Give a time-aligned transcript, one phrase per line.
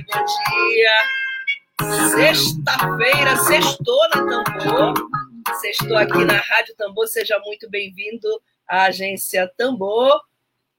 [0.00, 0.90] Bom dia.
[2.10, 4.94] Sexta-feira, sextou na Tambor.
[5.60, 8.28] Sextou aqui na Rádio Tambor, seja muito bem-vindo
[8.66, 10.22] à agência Tambor.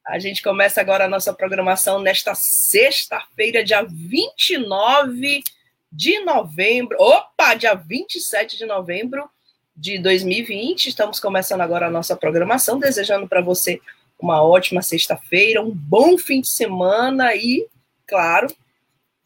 [0.06, 5.44] A gente começa agora a nossa programação nesta sexta-feira, dia 29
[5.92, 6.98] de novembro.
[7.00, 9.30] Opa, dia 27 de novembro
[9.76, 10.88] de 2020.
[10.88, 13.80] Estamos começando agora a nossa programação, desejando para você
[14.20, 17.68] uma ótima sexta-feira, um bom fim de semana e
[18.08, 18.48] claro,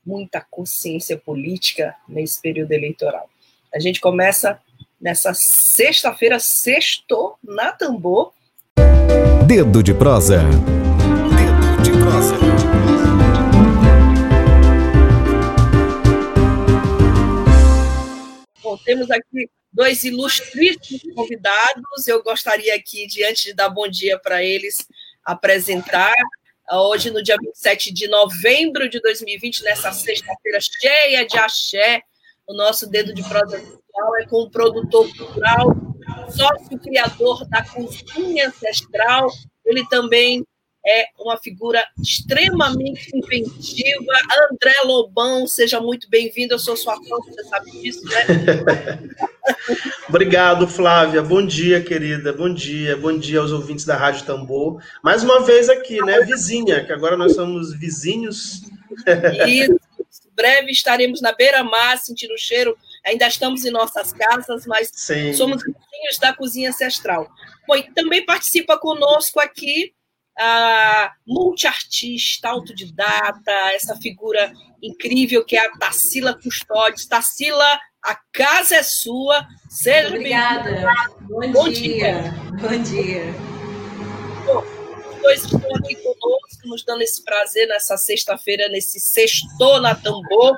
[0.07, 3.29] muita consciência política nesse período eleitoral.
[3.75, 4.57] A gente começa
[4.99, 8.31] nessa sexta-feira, sexto, na Tambor.
[9.45, 10.39] Dedo de prosa.
[10.39, 12.35] Dedo de prosa.
[18.63, 22.07] Bom, temos aqui dois ilustríssimos convidados.
[22.07, 24.87] Eu gostaria aqui, diante de dar bom dia para eles,
[25.23, 26.13] apresentar
[26.71, 32.01] hoje no dia 27 de novembro de 2020, nessa sexta-feira cheia de axé.
[32.45, 33.57] O nosso dedo de prosa
[34.19, 35.67] é com o produtor cultural,
[36.29, 39.29] sócio criador da Cozinha Ancestral.
[39.65, 40.45] Ele também
[40.87, 44.13] é uma figura extremamente inventiva.
[44.49, 46.53] André Lobão, seja muito bem-vindo.
[46.53, 48.25] Eu sou sua fã, você sabe disso, né?
[50.07, 51.21] Obrigado, Flávia.
[51.21, 52.31] Bom dia, querida.
[52.31, 52.95] Bom dia.
[52.95, 54.81] Bom dia aos ouvintes da Rádio Tambor.
[55.03, 56.21] Mais uma vez aqui, né?
[56.21, 58.61] Vizinha, que agora nós somos vizinhos.
[59.45, 59.77] Isso.
[60.33, 62.77] Breve estaremos na beira-mar, sentindo o cheiro.
[63.05, 65.33] Ainda estamos em nossas casas, mas Sim.
[65.33, 67.27] somos vizinhos da cozinha ancestral.
[67.67, 69.93] Bom, também participa conosco aqui
[70.37, 77.07] a multiartista, autodidata, essa figura incrível que é a Tarsila Custódio.
[77.07, 79.47] Tarsila, a casa é sua.
[79.69, 80.85] Seja Obrigada.
[81.21, 82.21] Bom, Bom dia.
[82.21, 82.33] dia.
[82.61, 83.33] Bom dia.
[84.45, 84.63] Bom,
[85.21, 90.55] dois estão aqui conosco, nos dando esse prazer nessa sexta-feira, nesse sexto na Tambor,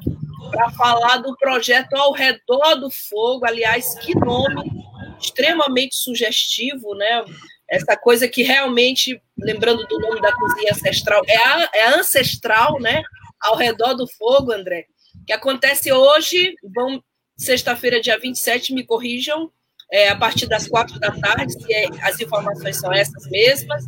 [0.52, 3.46] para falar do projeto Ao Redor do Fogo.
[3.46, 4.80] Aliás, que nome
[5.20, 7.24] extremamente sugestivo, né?
[7.70, 13.04] Essa coisa que realmente, lembrando do nome da cozinha ancestral, é, a, é ancestral, né?
[13.40, 14.86] Ao redor do fogo, André,
[15.26, 17.02] que acontece hoje, vão
[17.38, 19.52] sexta-feira, dia 27, me corrijam,
[19.92, 23.84] é, a partir das quatro da tarde, é, as informações são essas mesmas.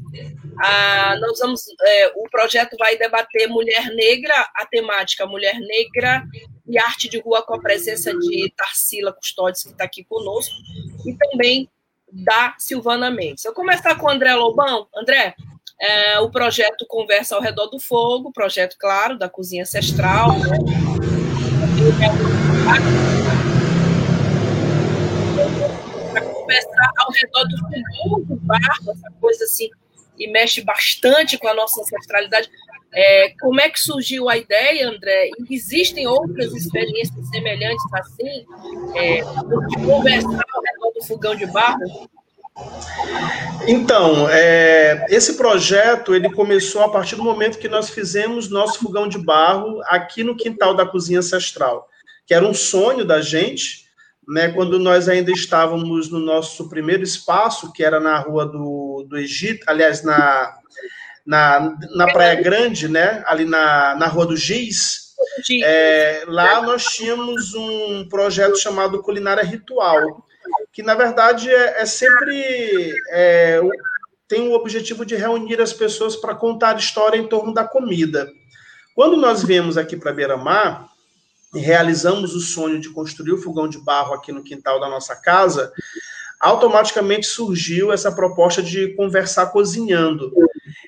[0.64, 6.24] Ah, nós vamos, é, o projeto vai debater mulher negra, a temática mulher negra
[6.68, 10.56] e arte de rua com a presença de Tarsila Custódio, que está aqui conosco,
[11.06, 11.70] e também
[12.12, 13.46] da Silvana Mendes.
[13.46, 14.88] Eu começar com o André Lobão.
[14.96, 15.36] André,
[15.80, 20.38] é, o projeto Conversa ao Redor do Fogo, projeto, claro, da Cozinha Ancestral.
[20.38, 20.58] Né?
[26.34, 29.70] Conversar ao redor do fogo, do barco, essa coisa assim,
[30.20, 32.50] e mexe bastante com a nossa ancestralidade.
[32.94, 35.30] É, como é que surgiu a ideia, André?
[35.50, 38.46] Existem outras experiências semelhantes assim,
[38.96, 39.22] é,
[39.86, 40.62] conversar ao
[41.02, 42.10] do fogão de barro?
[43.68, 49.08] Então, é, esse projeto ele começou a partir do momento que nós fizemos nosso fogão
[49.08, 51.88] de barro aqui no quintal da cozinha ancestral,
[52.26, 53.86] que era um sonho da gente,
[54.28, 59.18] né, quando nós ainda estávamos no nosso primeiro espaço, que era na rua do, do
[59.18, 60.54] Egito, aliás, na,
[61.26, 65.12] na, na Praia Grande, né, ali na, na rua do Giz,
[65.64, 70.24] é, lá nós tínhamos um projeto chamado Culinária Ritual,
[70.72, 73.62] que na verdade é, é sempre é,
[74.28, 78.32] tem o objetivo de reunir as pessoas para contar história em torno da comida.
[78.96, 80.88] Quando nós viemos aqui para Beira-Mar,
[81.54, 85.72] realizamos o sonho de construir o fogão de barro aqui no quintal da nossa casa,
[86.40, 90.32] automaticamente surgiu essa proposta de conversar cozinhando.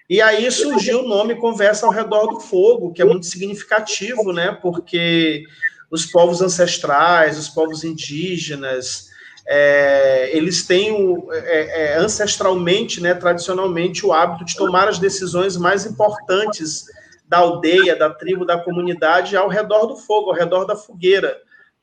[0.10, 4.58] E aí surgiu o nome Conversa ao Redor do Fogo, que é muito significativo, né?
[4.62, 5.44] Porque
[5.92, 9.13] os povos ancestrais, os povos indígenas,
[9.46, 15.58] é, eles têm o, é, é, ancestralmente, né, tradicionalmente, o hábito de tomar as decisões
[15.58, 16.86] mais importantes
[17.28, 21.38] da aldeia, da tribo, da comunidade ao redor do fogo, ao redor da fogueira.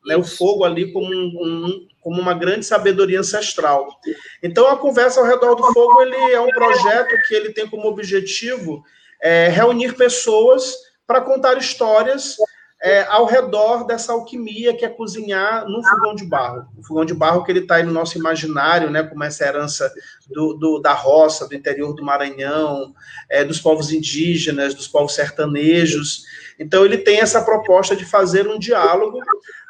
[0.06, 3.86] né, o fogo ali como, um, um, como uma grande sabedoria ancestral.
[4.42, 7.88] Então, a conversa ao redor do fogo ele é um projeto que ele tem como
[7.88, 8.82] objetivo
[9.20, 10.74] é, reunir pessoas
[11.06, 12.36] para contar histórias
[12.82, 16.66] é, ao redor dessa alquimia que é cozinhar num fogão de barro.
[16.78, 19.92] O fogão de barro que ele está aí no nosso imaginário, né, como essa herança
[20.28, 22.94] do, do, da roça, do interior do Maranhão,
[23.28, 26.24] é, dos povos indígenas, dos povos sertanejos.
[26.58, 29.20] Então, ele tem essa proposta de fazer um diálogo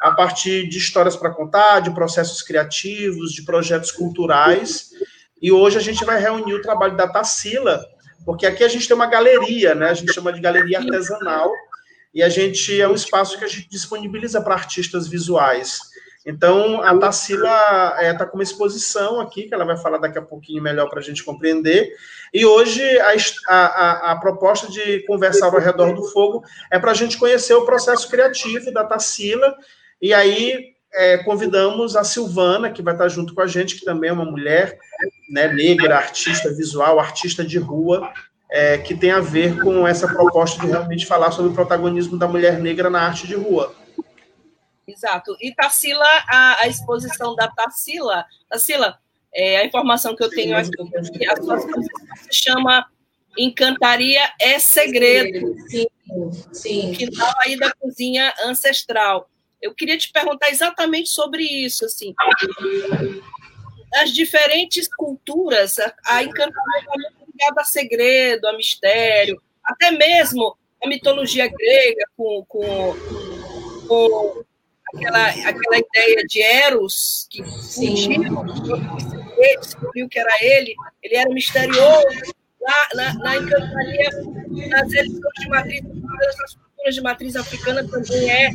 [0.01, 4.91] a partir de histórias para contar, de processos criativos, de projetos culturais.
[5.43, 7.85] E hoje a gente vai reunir o trabalho da Tarsila,
[8.25, 9.89] porque aqui a gente tem uma galeria, né?
[9.89, 11.51] A gente chama de galeria artesanal,
[12.13, 15.79] e a gente é um espaço que a gente disponibiliza para artistas visuais.
[16.27, 20.19] Então, a Tarsila está é, tá com uma exposição aqui, que ela vai falar daqui
[20.19, 21.91] a pouquinho melhor para a gente compreender.
[22.33, 23.15] E hoje a,
[23.49, 27.65] a, a, proposta de conversar ao redor do fogo é para a gente conhecer o
[27.65, 29.57] processo criativo da Tarsila.
[30.01, 34.11] E aí é, convidamos a Silvana, que vai estar junto com a gente, que também
[34.11, 34.79] é uma mulher
[35.31, 38.13] né, negra, artista visual, artista de rua,
[38.51, 42.27] é, que tem a ver com essa proposta de realmente falar sobre o protagonismo da
[42.27, 43.75] mulher negra na arte de rua.
[44.87, 45.37] Exato.
[45.41, 48.99] E Tarsila, a, a exposição da Tarsila, Tarsila,
[49.33, 50.71] é, a informação que eu tenho aqui,
[51.17, 52.87] que a sua exposição se chama
[53.39, 55.55] Encantaria é Segredo.
[55.69, 55.87] Sim,
[56.53, 56.95] sim.
[56.95, 59.31] Final aí da cozinha ancestral.
[59.63, 62.15] Eu queria te perguntar exatamente sobre isso, assim.
[63.95, 65.77] As diferentes culturas,
[66.07, 72.97] a, encantaria muito ligada a segredo, a mistério, até mesmo a mitologia grega com, com,
[73.89, 74.45] com
[74.95, 78.23] aquela, aquela ideia de Eros, que fugiu,
[79.61, 84.11] descobriu que era ele, ele era misterioso, lá na, na encantaria,
[84.69, 88.51] nas religiões de matriz, nas culturas de matriz africana também é.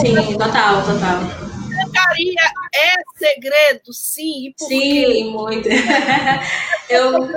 [0.00, 1.57] Sim, total, total.
[1.88, 2.42] Encantaria
[2.74, 4.54] é segredo, sim.
[4.56, 5.68] sim, muito.
[6.88, 7.28] eu,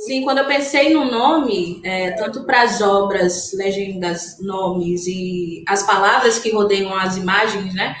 [0.00, 5.84] Sim, quando eu pensei no nome, é, tanto para as obras, legendas, nomes e as
[5.84, 7.96] palavras que rodeiam as imagens, né?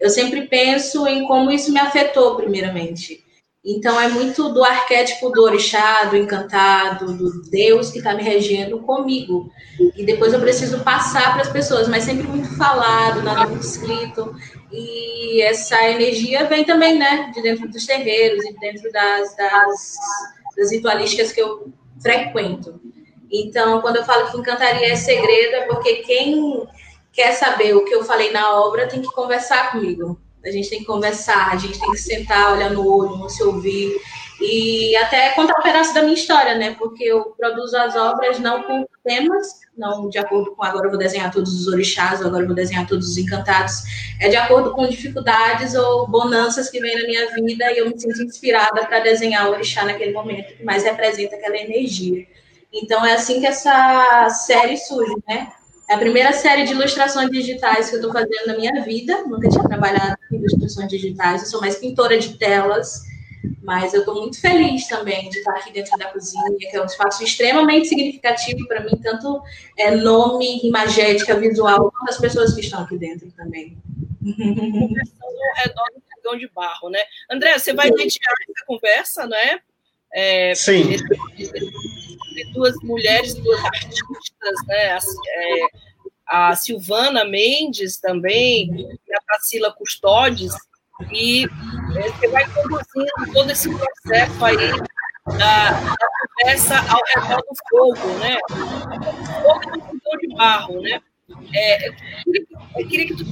[0.00, 3.22] Eu sempre penso em como isso me afetou, primeiramente.
[3.64, 8.80] Então, é muito do arquétipo do orixá, do encantado, do Deus que está me regendo
[8.80, 9.52] comigo.
[9.94, 14.34] E depois eu preciso passar para as pessoas, mas sempre muito falado, nada muito escrito.
[14.72, 19.96] E essa energia vem também, né, de dentro dos terreiros e dentro das, das
[20.56, 22.80] das ritualísticas que eu frequento.
[23.30, 26.66] Então, quando eu falo que encantaria é segredo, é porque quem
[27.12, 30.20] quer saber o que eu falei na obra tem que conversar comigo.
[30.44, 34.00] A gente tem que conversar, a gente tem que sentar, olhar no olho, se ouvir
[34.40, 36.74] e até contar um pedaço da minha história, né?
[36.78, 40.98] Porque eu produzo as obras não com temas, não de acordo com agora eu vou
[40.98, 43.82] desenhar todos os orixás, agora eu vou desenhar todos os encantados,
[44.20, 48.00] é de acordo com dificuldades ou bonanças que vem na minha vida e eu me
[48.00, 52.26] sinto inspirada para desenhar o orixá naquele momento que mais representa aquela energia.
[52.72, 55.52] Então é assim que essa série surge, né?
[55.90, 59.24] É a primeira série de ilustrações digitais que eu estou fazendo na minha vida.
[59.26, 61.42] Nunca tinha trabalhado com ilustrações digitais.
[61.42, 63.02] Eu sou mais pintora de telas.
[63.62, 66.86] Mas eu estou muito feliz também de estar aqui dentro da cozinha, que é um
[66.86, 69.42] espaço extremamente significativo para mim, tanto
[69.78, 73.78] é, nome, imagética, visual, quanto as pessoas que estão aqui dentro também.
[74.22, 77.00] Conversando ao redor do fogão de barro, né?
[77.30, 79.60] André, você vai mediar essa conversa, né?
[80.12, 80.94] É, Sim.
[81.38, 84.92] Entre duas mulheres, duas artistas, né?
[84.92, 85.66] A, é,
[86.26, 88.70] a Silvana Mendes também,
[89.08, 90.52] e a Priscila Custodes,
[91.12, 91.44] e
[91.96, 94.70] é, você vai conduzindo todo esse processo aí
[95.38, 98.38] da, da conversa ao redor do fogo, né?
[99.42, 101.00] Fogo do fogão de barro, né?
[101.54, 102.46] É, eu, queria,
[102.78, 103.24] eu queria que tu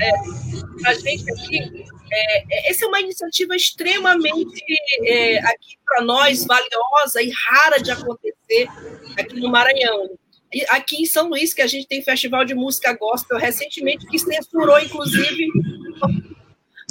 [0.00, 4.64] é, para a gente aqui, é, é, essa é uma iniciativa extremamente
[5.04, 8.68] é, aqui para nós valiosa e rara de acontecer
[9.18, 10.10] aqui no Maranhão.
[10.52, 14.18] E aqui em São Luís, que a gente tem festival de música gospel recentemente, que
[14.18, 15.46] censurou, inclusive,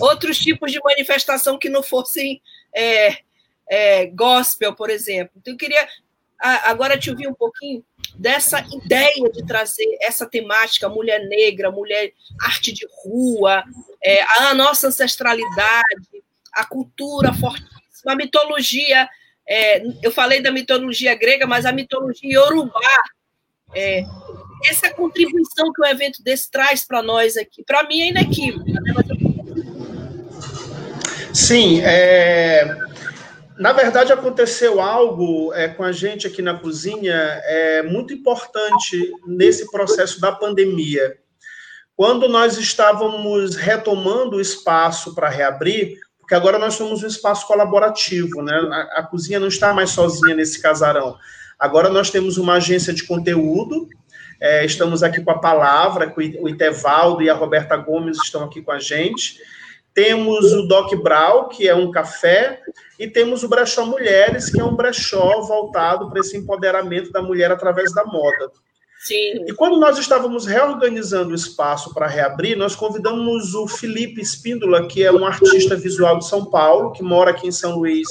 [0.01, 2.41] outros tipos de manifestação que não fossem
[2.75, 3.17] é,
[3.69, 5.33] é, gospel, por exemplo.
[5.37, 5.87] Então, eu queria
[6.39, 7.83] agora te ouvir um pouquinho
[8.15, 13.63] dessa ideia de trazer essa temática, mulher negra, mulher arte de rua,
[14.03, 19.07] é, a nossa ancestralidade, a cultura fortíssima, a mitologia.
[19.47, 22.79] É, eu falei da mitologia grega, mas a mitologia iorubá.
[23.75, 24.03] É,
[24.65, 28.93] essa contribuição que o evento desse traz para nós aqui, para mim é inequívoca, né?
[28.95, 29.18] mas eu
[31.39, 32.77] Sim, é,
[33.57, 39.71] na verdade aconteceu algo é, com a gente aqui na cozinha é, muito importante nesse
[39.71, 41.17] processo da pandemia.
[41.95, 48.41] quando nós estávamos retomando o espaço para reabrir, porque agora nós somos um espaço colaborativo,
[48.41, 48.53] né?
[48.71, 51.17] A, a, cozinha não está mais sozinha nesse casarão.
[51.57, 53.87] Agora nós temos uma agência de conteúdo,
[54.41, 58.61] é, estamos aqui com a palavra, com o Itevaldo e a Roberta Gomes estão aqui
[58.61, 59.39] com a gente.
[59.99, 62.61] Temos o Doc Brau, que é um café,
[62.97, 67.51] e temos o Brechó Mulheres, que é um brechó voltado para esse empoderamento da mulher
[67.51, 68.49] através da moda.
[69.01, 69.43] Sim.
[69.45, 75.03] E quando nós estávamos reorganizando o espaço para reabrir, nós convidamos o Felipe Espíndola, que
[75.03, 78.07] é um artista visual de São Paulo, que mora aqui em São Luís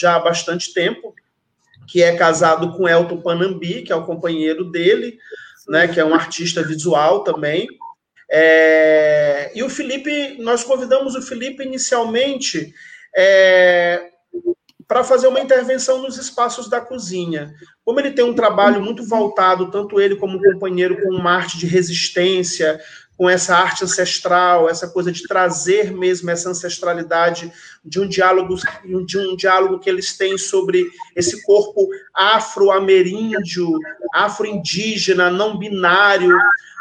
[0.00, 1.12] já há bastante tempo,
[1.88, 5.18] que é casado com Elton Panambi, que é o companheiro dele,
[5.68, 7.66] né, que é um artista visual também.
[8.30, 9.50] É...
[9.64, 12.74] O Felipe, nós convidamos o Felipe inicialmente
[13.16, 14.10] é
[14.86, 17.54] para fazer uma intervenção nos espaços da cozinha.
[17.84, 21.58] Como ele tem um trabalho muito voltado, tanto ele como o companheiro, com uma arte
[21.58, 22.78] de resistência,
[23.16, 27.52] com essa arte ancestral, essa coisa de trazer mesmo essa ancestralidade
[27.84, 28.56] de um diálogo,
[29.06, 33.78] de um diálogo que eles têm sobre esse corpo afro-ameríndio,
[34.12, 36.36] afro-indígena, não binário.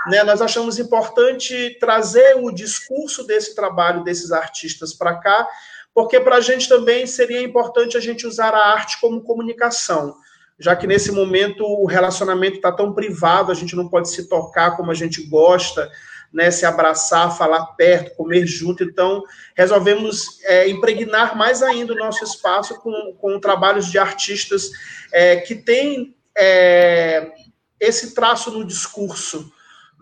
[0.07, 0.23] Né?
[0.23, 5.47] Nós achamos importante trazer o discurso desse trabalho desses artistas para cá,
[5.93, 10.15] porque para a gente também seria importante a gente usar a arte como comunicação,
[10.59, 14.75] já que nesse momento o relacionamento está tão privado, a gente não pode se tocar
[14.75, 15.91] como a gente gosta,
[16.33, 18.83] né, se abraçar, falar perto, comer junto.
[18.83, 19.23] Então,
[19.55, 24.71] resolvemos é, impregnar mais ainda o nosso espaço com, com trabalhos de artistas
[25.11, 27.31] é, que têm é,
[27.79, 29.52] esse traço no discurso.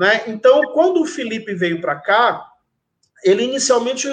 [0.01, 0.24] Né?
[0.25, 2.43] Então, quando o Felipe veio para cá,
[3.24, 4.08] ele inicialmente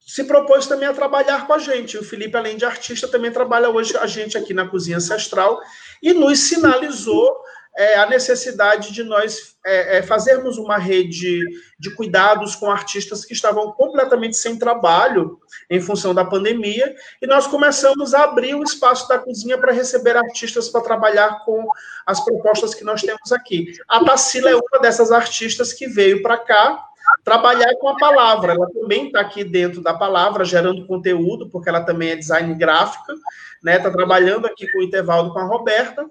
[0.00, 1.98] se propôs também a trabalhar com a gente.
[1.98, 5.60] O Felipe, além de artista, também trabalha hoje a gente aqui na Cozinha Ancestral
[6.02, 7.36] e nos sinalizou
[7.78, 11.44] é, a necessidade de nós é, é, fazermos uma rede
[11.78, 15.38] de cuidados com artistas que estavam completamente sem trabalho
[15.70, 16.92] em função da pandemia,
[17.22, 21.68] e nós começamos a abrir o espaço da cozinha para receber artistas para trabalhar com
[22.04, 23.72] as propostas que nós temos aqui.
[23.86, 26.84] A Tassila é uma dessas artistas que veio para cá
[27.22, 28.54] trabalhar com a palavra.
[28.54, 33.14] Ela também está aqui dentro da palavra, gerando conteúdo, porque ela também é design gráfica,
[33.62, 33.76] né?
[33.76, 36.04] Está trabalhando aqui com o Intervaldo com a Roberta.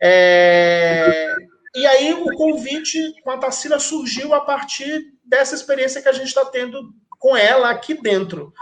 [0.00, 1.34] É...
[1.74, 6.28] E aí o convite com a Tarsila surgiu a partir dessa experiência que a gente
[6.28, 8.52] está tendo com ela aqui dentro.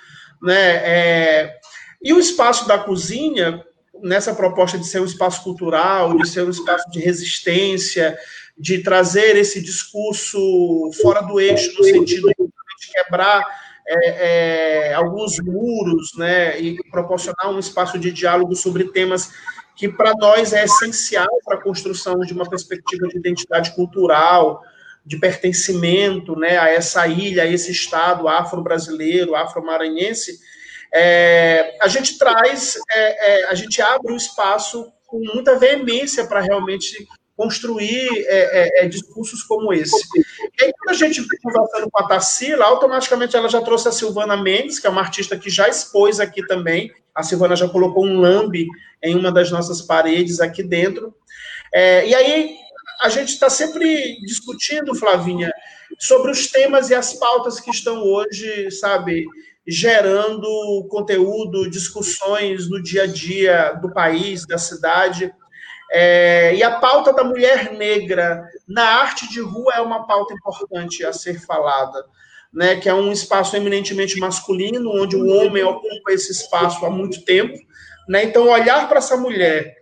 [0.42, 0.76] Né?
[0.84, 1.56] É...
[2.02, 3.64] E o espaço da cozinha,
[4.02, 8.18] nessa proposta de ser um espaço cultural, de ser um espaço de resistência,
[8.58, 13.44] de trazer esse discurso fora do eixo, no sentido de quebrar
[13.88, 19.30] é, é, alguns muros, né, e proporcionar um espaço de diálogo sobre temas
[19.76, 24.62] que para nós é essencial para a construção de uma perspectiva de identidade cultural,
[25.04, 30.40] de pertencimento, né, a essa ilha, a esse estado afro-brasileiro, afro-maranhense,
[30.92, 36.40] é, a gente traz, é, é, a gente abre o espaço com muita veemência para
[36.40, 37.06] realmente
[37.36, 39.94] construir é, é, é, discursos como esse.
[40.58, 44.36] E aí, quando a gente conversando com a Tarsila, automaticamente ela já trouxe a Silvana
[44.36, 46.90] Mendes, que é uma artista que já expôs aqui também.
[47.14, 48.66] A Silvana já colocou um lambe
[49.02, 51.14] em uma das nossas paredes aqui dentro.
[51.72, 52.56] É, e aí
[53.02, 55.52] a gente está sempre discutindo, Flavinha,
[55.98, 59.26] sobre os temas e as pautas que estão hoje, sabe,
[59.66, 65.32] gerando conteúdo, discussões no dia a dia do país, da cidade.
[65.90, 71.04] É, e a pauta da mulher negra na arte de rua é uma pauta importante
[71.04, 72.04] a ser falada,
[72.52, 72.76] né?
[72.76, 77.56] Que é um espaço eminentemente masculino, onde o homem ocupa esse espaço há muito tempo,
[78.08, 78.24] né?
[78.24, 79.76] Então, olhar para essa mulher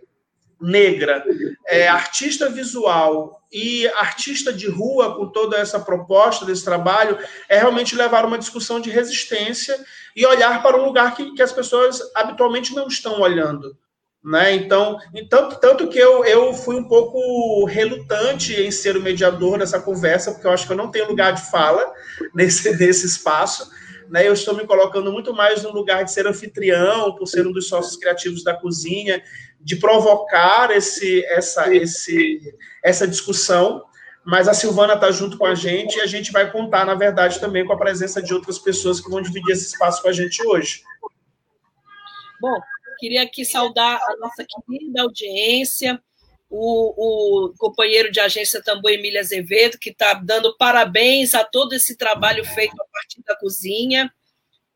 [0.59, 1.23] negra,
[1.67, 7.95] é, artista visual e artista de rua, com toda essa proposta desse trabalho, é realmente
[7.95, 9.77] levar uma discussão de resistência
[10.15, 13.77] e olhar para um lugar que, que as pessoas habitualmente não estão olhando.
[14.25, 14.55] Né?
[14.55, 14.97] Então,
[15.29, 20.31] tanto, tanto que eu, eu fui um pouco relutante em ser o mediador dessa conversa,
[20.31, 21.93] porque eu acho que eu não tenho lugar de fala
[22.33, 23.69] nesse, nesse espaço.
[24.09, 24.27] Né?
[24.27, 27.67] Eu estou me colocando muito mais no lugar de ser anfitrião, por ser um dos
[27.67, 29.21] sócios criativos da cozinha,
[29.61, 32.39] de provocar esse, essa, esse,
[32.83, 33.83] essa discussão.
[34.25, 37.39] Mas a Silvana está junto com a gente e a gente vai contar, na verdade,
[37.39, 40.43] também com a presença de outras pessoas que vão dividir esse espaço com a gente
[40.47, 40.81] hoje.
[42.41, 42.59] Bom,
[42.97, 46.01] Queria aqui saudar a nossa querida audiência,
[46.49, 51.97] o, o companheiro de agência Tambor Emília Azevedo, que está dando parabéns a todo esse
[51.97, 54.11] trabalho feito a partir da cozinha.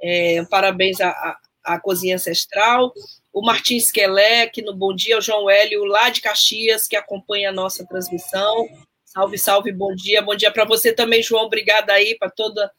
[0.01, 2.93] É, parabéns à, à, Cozinha Ancestral.
[3.31, 7.49] O Martins Quelé, que no Bom Dia, o João Hélio, lá de Caxias, que acompanha
[7.49, 8.67] a nossa transmissão.
[9.11, 10.21] Salve, salve, bom dia.
[10.21, 11.45] Bom dia para você também, João.
[11.45, 12.71] Obrigada aí para toda,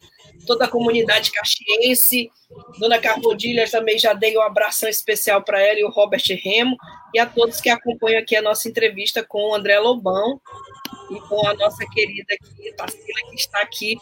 [0.47, 2.31] toda a comunidade caxiense.
[2.79, 6.77] Dona Carlodilha também já dei um abração especial para ela e o Robert Remo.
[7.13, 10.41] E a todos que acompanham aqui a nossa entrevista com o André Lobão
[11.11, 12.73] e com a nossa querida aqui,
[13.29, 13.97] que está aqui.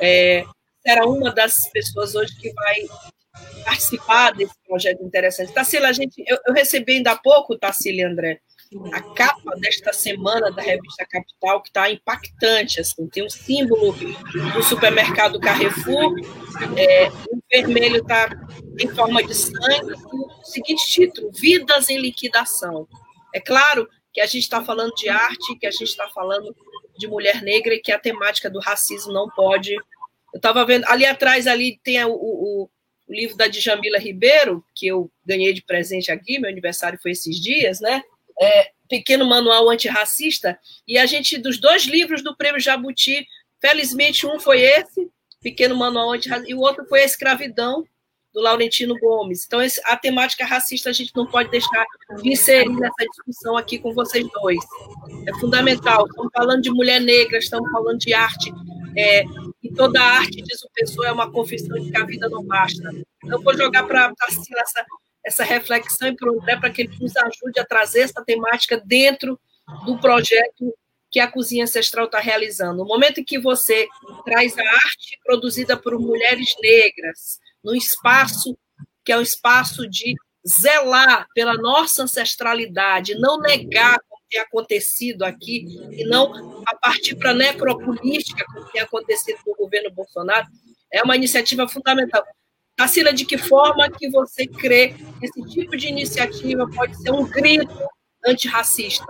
[0.00, 0.44] É,
[0.84, 2.74] será uma das pessoas hoje que vai
[3.64, 5.52] participar desse projeto interessante.
[5.52, 8.40] Tarsila, a gente, eu, eu recebi ainda há pouco, Tarsila e André,
[8.92, 12.80] a capa desta semana da revista Capital, que está impactante.
[12.80, 13.92] Assim, tem um símbolo
[14.54, 16.14] do supermercado Carrefour,
[16.76, 18.28] é, o vermelho está
[18.78, 22.86] em forma de sangue, o seguinte título: Vidas em Liquidação.
[23.34, 26.54] É claro que a gente está falando de arte, que a gente está falando
[26.96, 29.74] de mulher negra e que a temática do racismo não pode.
[29.74, 34.86] Eu estava vendo, ali atrás ali tem o, o, o livro da Djamila Ribeiro, que
[34.86, 38.02] eu ganhei de presente aqui, meu aniversário foi esses dias, né?
[38.40, 43.26] É, Pequeno Manual Antirracista, e a gente, dos dois livros do Prêmio Jabuti,
[43.60, 47.84] felizmente um foi esse, Pequeno Manual Antirracista, e o outro foi A Escravidão,
[48.32, 49.44] do Laurentino Gomes.
[49.46, 51.84] Então, esse, a temática racista a gente não pode deixar
[52.22, 54.58] de inserir nessa discussão aqui com vocês dois.
[55.26, 56.06] É fundamental.
[56.06, 58.52] Estamos falando de mulher negra, estamos falando de arte.
[58.96, 59.24] É,
[59.62, 62.90] e toda arte, diz o Pessoa, é uma confissão de que a vida não basta.
[63.24, 64.84] Então, vou jogar para a Tarsila essa
[65.28, 69.38] essa reflexão para André, para que ele nos ajude a trazer essa temática dentro
[69.84, 70.74] do projeto
[71.10, 72.78] que a Cozinha Ancestral está realizando.
[72.78, 73.86] No momento em que você
[74.24, 78.56] traz a arte produzida por mulheres negras, num espaço
[79.04, 80.14] que é um espaço de
[80.46, 87.16] zelar pela nossa ancestralidade, não negar o que tem acontecido aqui, e não a partir
[87.16, 90.46] para a necropolítica, como tem acontecido com o governo Bolsonaro,
[90.92, 92.24] é uma iniciativa fundamental.
[92.78, 97.24] Tarsila, de que forma que você crê que esse tipo de iniciativa pode ser um
[97.24, 97.76] grito
[98.24, 99.04] antirracista?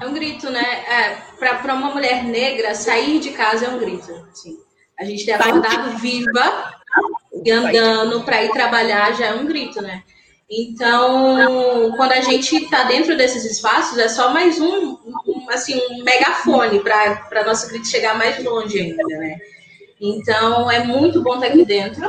[0.00, 0.62] É um grito, né?
[0.62, 4.12] É, Para uma mulher negra, sair de casa é um grito.
[4.30, 4.56] Assim.
[4.96, 6.72] A gente ter acordado viva
[7.44, 10.04] e andando para ir trabalhar já é um grito, né?
[10.48, 16.04] Então, quando a gente está dentro desses espaços, é só mais um, um assim, um
[16.04, 19.36] megafone para nosso grito chegar mais longe ainda, né?
[20.00, 22.04] Então, é muito bom estar aqui dentro,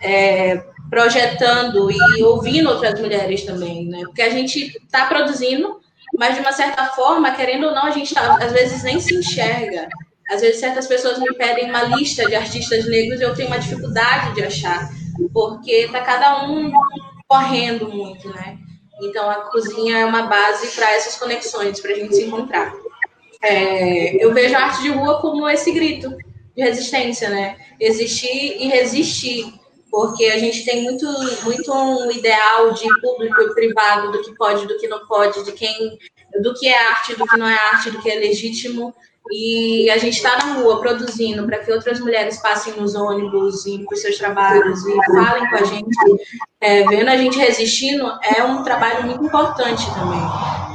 [0.00, 4.00] é, projetando e ouvindo outras mulheres também, né?
[4.04, 5.80] Porque a gente está produzindo,
[6.18, 9.14] mas de uma certa forma, querendo ou não, a gente tá, às vezes nem se
[9.14, 9.88] enxerga.
[10.30, 13.58] Às vezes certas pessoas me pedem uma lista de artistas negros e eu tenho uma
[13.58, 14.88] dificuldade de achar,
[15.32, 16.70] porque tá cada um
[17.28, 18.56] correndo muito, né?
[19.02, 22.72] Então a cozinha é uma base para essas conexões, para a gente se encontrar.
[23.42, 26.14] É, eu vejo a arte de rua como esse grito,
[26.56, 27.56] de resistência, né?
[27.78, 29.52] Existir e resistir,
[29.90, 31.06] porque a gente tem muito,
[31.44, 35.52] muito um ideal de público e privado, do que pode, do que não pode, de
[35.52, 35.98] quem,
[36.42, 38.94] do que é arte, do que não é arte, do que é legítimo.
[39.32, 43.78] E a gente está na rua produzindo para que outras mulheres passem nos ônibus e
[43.84, 45.96] para os seus trabalhos e falem com a gente,
[46.60, 50.20] é, vendo a gente resistindo, é um trabalho muito importante também.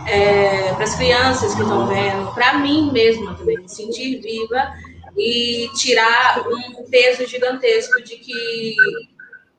[0.08, 4.72] É, para as crianças que estão vendo, para mim mesma também, me sentir viva
[5.18, 8.76] e tirar um peso gigantesco de que.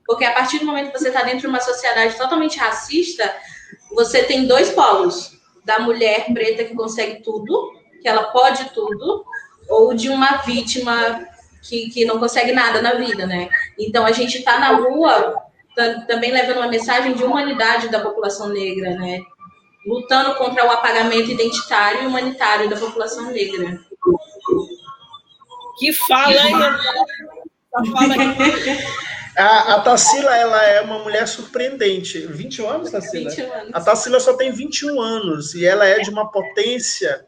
[0.07, 3.35] Porque a partir do momento que você está dentro de uma sociedade totalmente racista,
[3.93, 5.33] você tem dois polos:
[5.65, 9.25] da mulher preta que consegue tudo, que ela pode tudo,
[9.69, 11.27] ou de uma vítima
[11.63, 13.49] que, que não consegue nada na vida, né?
[13.79, 15.43] Então a gente está na rua
[16.07, 19.21] também levando uma mensagem de humanidade da população negra, né?
[19.87, 23.79] Lutando contra o apagamento identitário e humanitário da população negra.
[25.79, 26.55] Que fala, hein?
[27.93, 28.15] fala
[29.37, 32.19] A, a Tassila, ela é uma mulher surpreendente.
[32.21, 33.31] 21 anos, Tassila?
[33.31, 33.71] 21 anos.
[33.75, 37.27] A Tassila só tem 21 anos e ela é de uma potência.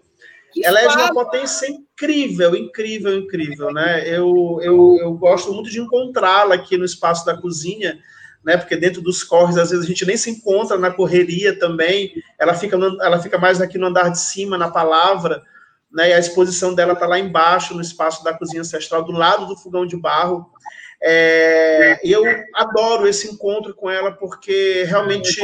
[0.51, 0.93] Que ela fala.
[0.93, 4.09] é de uma potência incrível, incrível, incrível, né?
[4.09, 7.99] Eu, eu, eu gosto muito de encontrá-la aqui no espaço da cozinha,
[8.43, 8.57] né?
[8.57, 12.15] Porque dentro dos corres, às vezes, a gente nem se encontra na correria também.
[12.41, 15.43] Ela fica, no, ela fica mais aqui no andar de cima, na palavra
[15.93, 16.11] né?
[16.11, 19.57] E a exposição dela está lá embaixo, no espaço da cozinha ancestral, do lado do
[19.57, 20.51] fogão de barro.
[21.01, 22.23] É, eu
[22.55, 25.41] adoro esse encontro com ela porque realmente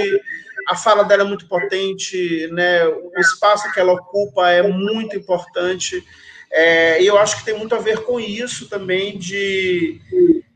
[0.69, 2.87] a fala dela é muito potente, né?
[2.87, 6.05] O espaço que ela ocupa é muito importante.
[6.51, 10.01] É, e eu acho que tem muito a ver com isso também de,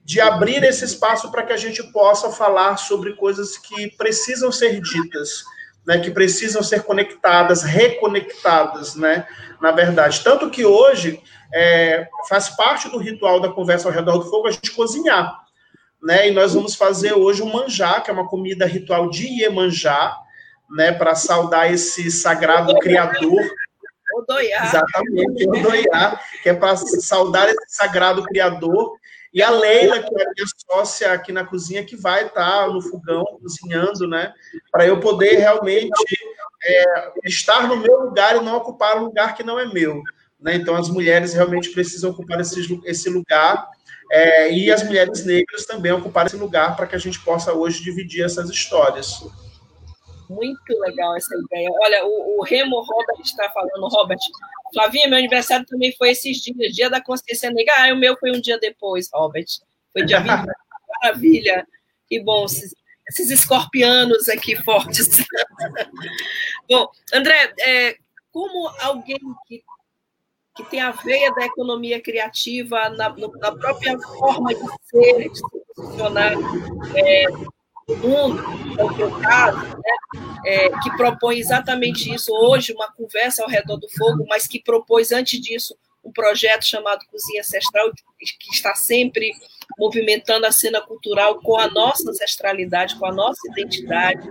[0.05, 4.81] de abrir esse espaço para que a gente possa falar sobre coisas que precisam ser
[4.81, 5.43] ditas,
[5.89, 5.99] né?
[5.99, 9.27] Que precisam ser conectadas, reconectadas, né?
[9.61, 10.23] na verdade.
[10.23, 11.23] Tanto que hoje
[11.53, 15.45] é, faz parte do ritual da conversa ao redor do fogo a gente cozinhar.
[16.03, 16.29] Né?
[16.29, 20.15] E nós vamos fazer hoje um manjá, que é uma comida ritual de Iemanjá,
[20.71, 23.43] né, para saudar esse sagrado criador.
[24.15, 24.65] Odoiá.
[24.65, 28.98] Exatamente, Odoiá, que é para saudar esse sagrado criador.
[29.33, 32.69] E a Leila, que é a minha sócia aqui na cozinha, que vai estar tá
[32.69, 34.33] no fogão cozinhando, né?
[34.73, 35.91] Para eu poder realmente
[36.65, 40.03] é, estar no meu lugar e não ocupar um lugar que não é meu.
[40.41, 40.55] Né?
[40.55, 43.69] Então, as mulheres realmente precisam ocupar esse, esse lugar
[44.11, 47.83] é, e as mulheres negras também ocupar esse lugar para que a gente possa hoje
[47.83, 49.21] dividir essas histórias.
[50.29, 51.71] Muito legal essa ideia.
[51.83, 54.19] Olha, o, o Remo Robert está falando, Robert.
[54.73, 57.75] Flavinha, meu aniversário também foi esses dias, dia da consciência negra.
[57.79, 59.47] Ah, o meu foi um dia depois, Robert.
[59.93, 60.29] Foi dia 20.
[61.03, 61.67] Maravilha.
[62.07, 62.75] Que bom, esses,
[63.09, 65.09] esses escorpianos aqui fortes.
[66.69, 67.97] bom, André, é,
[68.31, 69.63] como alguém que
[70.59, 75.43] que tem a veia da economia criativa na, na própria forma de ser, de se
[75.77, 76.33] posicionar
[76.97, 77.25] é,
[77.97, 78.43] mundo,
[78.79, 79.97] é o teu caso, né?
[80.45, 82.33] é, que propõe exatamente isso.
[82.33, 87.05] Hoje, uma conversa ao redor do fogo, mas que propôs antes disso um projeto chamado
[87.11, 89.31] Cozinha Ancestral, que está sempre
[89.79, 94.27] movimentando a cena cultural com a nossa ancestralidade, com a nossa identidade,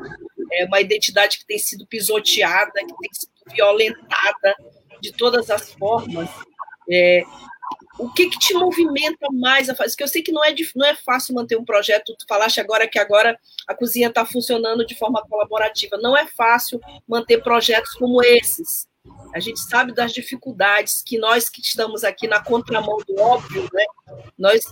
[0.53, 4.55] é uma identidade que tem sido pisoteada, que tem sido violentada,
[4.99, 6.29] de todas as formas,
[6.89, 7.21] é,
[7.99, 9.91] o que, que te movimenta mais a fazer?
[9.91, 12.15] Porque eu sei que não é, não é fácil manter um projeto.
[12.17, 15.97] Tu falaste agora que agora a cozinha está funcionando de forma colaborativa.
[15.97, 18.87] Não é fácil manter projetos como esses.
[19.33, 23.85] A gente sabe das dificuldades que nós que estamos aqui na contramão do óbvio, né?
[24.37, 24.63] Nós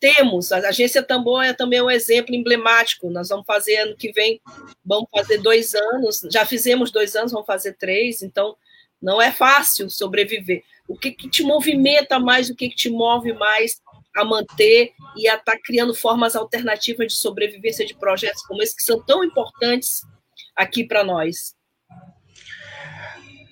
[0.00, 0.52] temos.
[0.52, 3.10] A agência Tambor é também um exemplo emblemático.
[3.10, 4.40] Nós vamos fazer ano que vem,
[4.84, 6.20] vamos fazer dois anos.
[6.30, 8.22] Já fizemos dois anos, vamos fazer três.
[8.22, 8.56] Então
[9.00, 10.62] não é fácil sobreviver.
[10.88, 13.80] O que, que te movimenta mais, o que, que te move mais
[14.16, 18.76] a manter e a estar tá criando formas alternativas de sobrevivência de projetos como esse,
[18.76, 20.02] que são tão importantes
[20.56, 21.54] aqui para nós?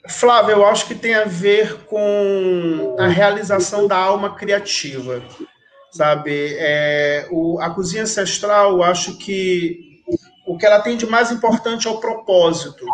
[0.08, 5.22] Flávio, eu acho que tem a ver com a realização da alma criativa,
[5.92, 6.56] sabe?
[6.58, 10.02] É, o, a cozinha ancestral, eu acho que
[10.46, 12.84] o que ela tem de mais importante é o propósito.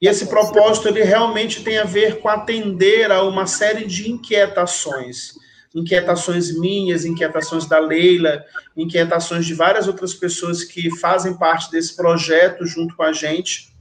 [0.00, 5.32] E esse propósito ele realmente tem a ver com atender a uma série de inquietações,
[5.74, 8.44] inquietações minhas, inquietações da Leila,
[8.76, 13.74] inquietações de várias outras pessoas que fazem parte desse projeto junto com a gente.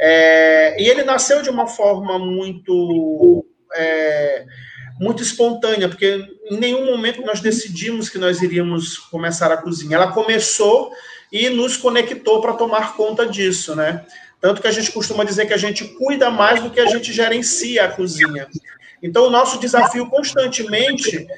[0.00, 3.44] É, e ele nasceu de uma forma muito
[3.74, 4.44] é,
[4.98, 9.96] muito espontânea, porque em nenhum momento nós decidimos que nós iríamos começar a cozinha.
[9.96, 10.92] Ela começou
[11.30, 14.04] e nos conectou para tomar conta disso, né?
[14.42, 17.12] Tanto que a gente costuma dizer que a gente cuida mais do que a gente
[17.12, 18.48] gerencia a cozinha.
[19.00, 21.28] Então, o nosso desafio constantemente,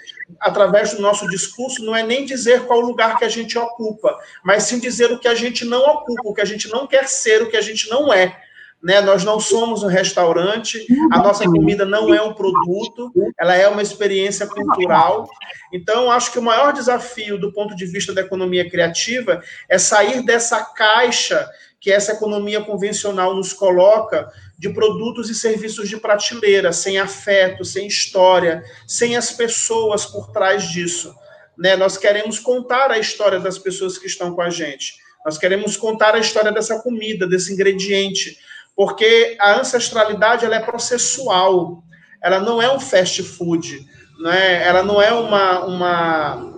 [0.40, 4.64] através do nosso discurso, não é nem dizer qual lugar que a gente ocupa, mas
[4.64, 7.42] sim dizer o que a gente não ocupa, o que a gente não quer ser,
[7.42, 8.38] o que a gente não é.
[8.82, 9.02] Né?
[9.02, 13.82] Nós não somos um restaurante, a nossa comida não é um produto, ela é uma
[13.82, 15.28] experiência cultural.
[15.72, 20.22] Então, acho que o maior desafio do ponto de vista da economia criativa é sair
[20.24, 21.46] dessa caixa
[21.84, 27.86] que essa economia convencional nos coloca de produtos e serviços de prateleira, sem afeto, sem
[27.86, 31.14] história, sem as pessoas por trás disso.
[31.58, 31.76] Né?
[31.76, 34.94] Nós queremos contar a história das pessoas que estão com a gente.
[35.26, 38.38] Nós queremos contar a história dessa comida, desse ingrediente,
[38.74, 41.84] porque a ancestralidade ela é processual.
[42.22, 43.86] Ela não é um fast food,
[44.20, 44.66] né?
[44.66, 46.54] Ela não é uma, uma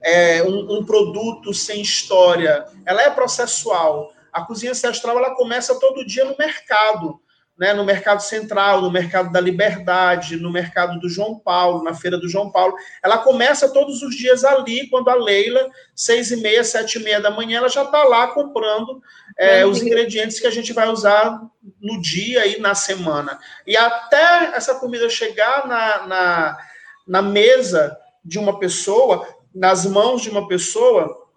[0.00, 2.64] é, um, um produto sem história.
[2.86, 4.12] Ela é processual.
[4.38, 7.20] A cozinha ancestral ela começa todo dia no mercado,
[7.58, 7.74] né?
[7.74, 12.28] no mercado central, no mercado da Liberdade, no mercado do João Paulo, na feira do
[12.28, 12.74] João Paulo.
[13.02, 17.20] Ela começa todos os dias ali, quando a Leila, seis e meia, sete e meia
[17.20, 19.02] da manhã, ela já está lá comprando
[19.36, 21.40] é, os ingredientes que a gente vai usar
[21.80, 23.38] no dia e na semana.
[23.66, 26.58] E até essa comida chegar na, na,
[27.06, 31.27] na mesa de uma pessoa, nas mãos de uma pessoa,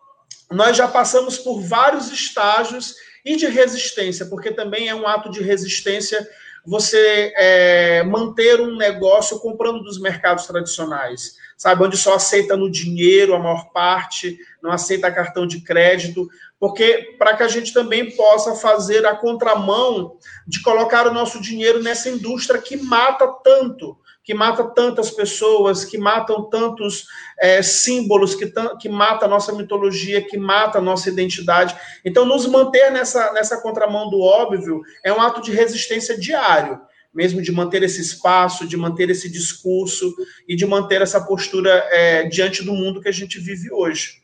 [0.51, 5.41] nós já passamos por vários estágios e de resistência, porque também é um ato de
[5.41, 6.27] resistência
[6.65, 11.83] você é, manter um negócio comprando dos mercados tradicionais, sabe?
[11.83, 17.35] Onde só aceita no dinheiro a maior parte, não aceita cartão de crédito, porque para
[17.35, 22.61] que a gente também possa fazer a contramão de colocar o nosso dinheiro nessa indústria
[22.61, 23.97] que mata tanto,
[24.31, 27.05] que mata tantas pessoas, que matam tantos
[27.37, 31.75] é, símbolos, que, que mata a nossa mitologia, que mata a nossa identidade.
[32.05, 36.79] Então, nos manter nessa, nessa contramão do óbvio é um ato de resistência diário,
[37.13, 40.15] mesmo de manter esse espaço, de manter esse discurso
[40.47, 44.21] e de manter essa postura é, diante do mundo que a gente vive hoje.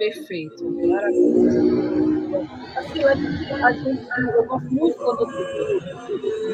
[0.00, 2.27] Perfeito, maravilhoso.
[2.78, 5.30] Assim, a gente, eu gosto muito quando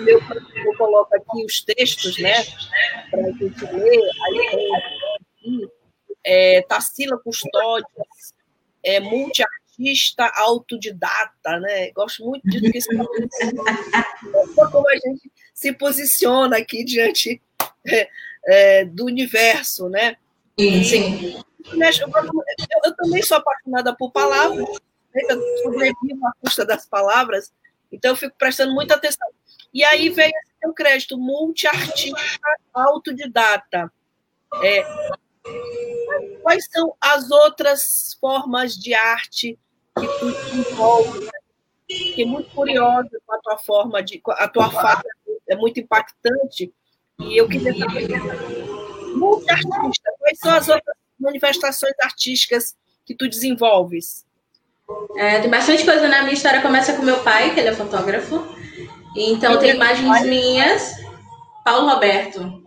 [0.08, 0.20] eu,
[0.64, 2.34] eu coloco aqui os textos, né,
[3.10, 5.68] para a gente ler, aí
[6.24, 8.34] é, Tarsila Custódias,
[8.82, 11.90] é, multiartista autodidata, né?
[11.92, 13.28] Gosto muito disso, porque
[14.72, 17.42] como a gente se posiciona aqui diante
[17.86, 18.08] é,
[18.46, 20.16] é, do universo, né?
[20.58, 21.44] Sim, sim.
[21.66, 22.10] Eu, eu,
[22.84, 24.66] eu, também sou apaixonada por palavras?
[25.14, 27.52] Eu sobrevivo à custa das palavras,
[27.90, 29.28] então eu fico prestando muita atenção.
[29.72, 30.32] E aí vem
[30.64, 32.20] o crédito multiartista
[32.72, 33.92] autodidata.
[34.62, 34.82] É,
[36.42, 39.58] quais são as outras formas de arte
[39.98, 41.28] que tu envolve?
[41.88, 44.20] Fiquei muito curiosa com a tua forma de.
[44.28, 45.02] A tua fala
[45.48, 46.72] é muito impactante.
[47.20, 48.08] E eu queria saber,
[49.14, 54.24] multiartista, quais são as outras manifestações artísticas que tu desenvolves?
[55.16, 56.60] É, tem bastante coisa na minha história.
[56.60, 58.44] Começa com meu pai, que ele é fotógrafo.
[59.16, 60.94] Então, tem imagens minhas.
[61.64, 62.62] Paulo Roberto.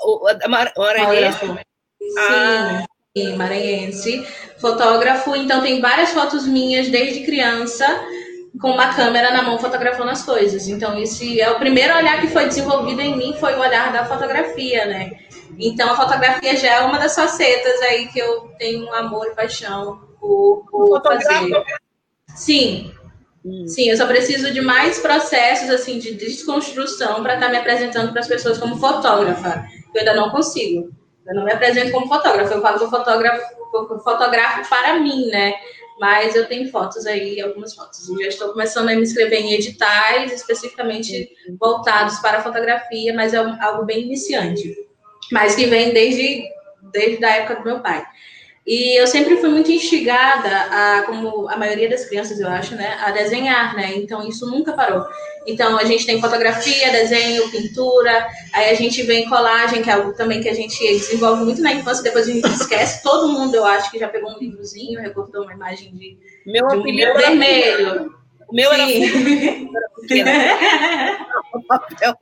[0.00, 1.46] O, Maranhense?
[2.18, 2.84] Ah.
[3.16, 4.26] Sim, maranhense.
[4.58, 5.36] Fotógrafo.
[5.36, 7.86] Então, tem várias fotos minhas desde criança
[8.60, 10.68] com uma câmera na mão fotografando as coisas.
[10.68, 14.04] Então, esse é o primeiro olhar que foi desenvolvido em mim, foi o olhar da
[14.04, 15.12] fotografia, né?
[15.58, 19.34] Então, a fotografia já é uma das facetas aí que eu tenho um amor e
[19.34, 21.64] paixão por, por fazer.
[22.34, 22.92] Sim.
[23.44, 23.66] Hum.
[23.66, 28.12] Sim, eu só preciso de mais processos assim de desconstrução para estar tá me apresentando
[28.12, 29.66] para as pessoas como fotógrafa.
[29.92, 30.90] Eu ainda não consigo.
[31.26, 32.54] Eu não me apresento como fotógrafa.
[32.54, 33.42] Eu falo que eu fotografo,
[34.04, 35.54] fotografo para mim, né?
[35.98, 38.08] Mas eu tenho fotos aí, algumas fotos.
[38.08, 43.34] Eu já estou começando a me inscrever em editais especificamente voltados para a fotografia, mas
[43.34, 44.74] é algo bem iniciante
[45.32, 46.44] mas que vem desde,
[46.92, 48.04] desde a época do meu pai.
[48.64, 52.96] E eu sempre fui muito instigada, a, como a maioria das crianças, eu acho, né,
[53.00, 53.96] a desenhar, né?
[53.96, 55.04] Então isso nunca parou.
[55.46, 60.14] Então a gente tem fotografia, desenho, pintura, aí a gente vem colagem, que é algo
[60.14, 63.02] também que a gente desenvolve muito na infância, depois a gente esquece.
[63.02, 66.76] Todo mundo, eu acho, que já pegou um livrozinho, recortou uma imagem de, meu de
[66.76, 68.14] um apelido vermelho.
[68.48, 70.20] O meu Sim.
[70.20, 71.26] era,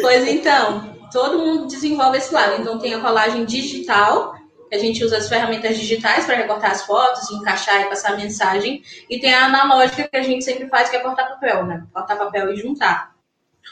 [0.00, 2.60] Pois então, todo mundo desenvolve esse lado.
[2.60, 4.34] Então tem a colagem digital,
[4.74, 8.16] que a gente usa as ferramentas digitais para recortar as fotos, encaixar e passar a
[8.16, 8.82] mensagem.
[9.08, 11.84] E tem a analógica que a gente sempre faz, que é cortar papel, né?
[11.92, 13.14] Cortar papel e juntar.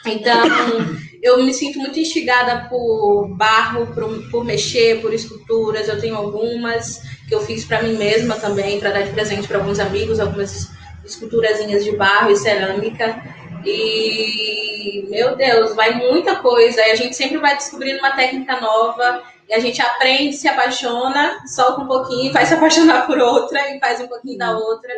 [0.05, 0.43] Então,
[1.21, 5.89] eu me sinto muito instigada por barro, por, por mexer, por esculturas.
[5.89, 9.57] Eu tenho algumas que eu fiz para mim mesma também, para dar de presente para
[9.57, 10.71] alguns amigos, algumas
[11.03, 13.21] esculturazinhas de barro e cerâmica.
[13.65, 16.79] E, meu Deus, vai muita coisa.
[16.79, 19.21] E a gente sempre vai descobrindo uma técnica nova.
[19.49, 23.79] E a gente aprende, se apaixona, solta um pouquinho, vai se apaixonar por outra e
[23.79, 24.91] faz um pouquinho da outra.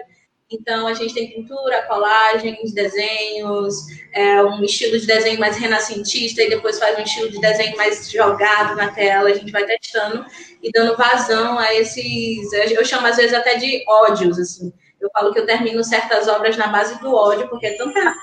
[0.51, 3.75] Então, a gente tem pintura, colagens, desenhos,
[4.13, 8.09] é, um estilo de desenho mais renascentista e depois faz um estilo de desenho mais
[8.11, 9.29] jogado na tela.
[9.29, 10.23] A gente vai testando
[10.61, 14.71] e dando vazão a esses, eu chamo às vezes até de ódios, assim.
[15.05, 18.15] Eu falo que eu termino certas obras na base do ódio, porque é tanta,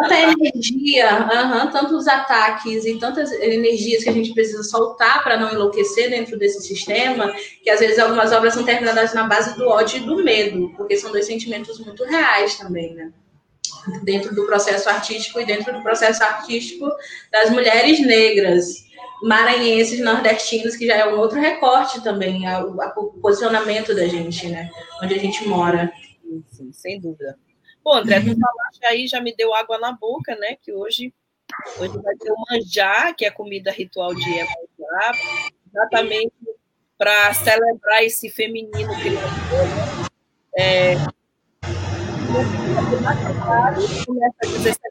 [0.00, 1.28] tanta energia,
[1.72, 6.62] tantos ataques e tantas energias que a gente precisa soltar para não enlouquecer dentro desse
[6.62, 7.34] sistema,
[7.64, 10.96] que às vezes algumas obras são terminadas na base do ódio e do medo, porque
[10.96, 13.10] são dois sentimentos muito reais também, né?
[14.04, 16.88] Dentro do processo artístico e dentro do processo artístico
[17.32, 18.87] das mulheres negras
[19.22, 24.48] maranhenses, nordestinos, que já é um outro recorte também, a, a, o posicionamento da gente,
[24.48, 24.70] né?
[25.02, 25.92] Onde a gente mora.
[26.48, 27.38] Sim, sem dúvida.
[27.82, 30.56] Bom, André, tu falaste aí, já me deu água na boca, né?
[30.60, 31.14] Que hoje,
[31.78, 35.12] hoje vai ter o manjá, que é a comida ritual de Iemanjá,
[35.66, 36.34] exatamente
[36.98, 39.32] para celebrar esse feminino que nós.
[40.58, 40.96] É,
[44.04, 44.88] começa a 17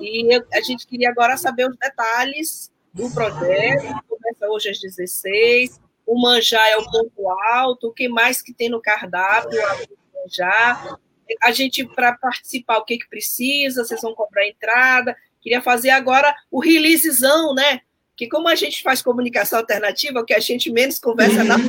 [0.00, 3.82] e eu, a gente queria agora saber os detalhes do projeto.
[4.08, 5.80] Começa hoje às 16.
[6.06, 7.88] O manjá é o ponto alto.
[7.88, 9.60] O que mais que tem no cardápio?
[9.60, 10.96] O manjá.
[11.42, 13.84] A gente, para participar, o que, que precisa?
[13.84, 15.14] Vocês vão cobrar entrada?
[15.40, 17.80] Queria fazer agora o releasezão, né?
[18.16, 21.56] Que como a gente faz comunicação alternativa, o que a gente menos conversa na